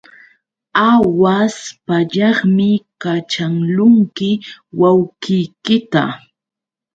Aawaśh 0.87 1.61
pallaqmi 1.85 2.69
kaćhaqlunki 3.01 4.29
wawqiykita. 4.79 6.03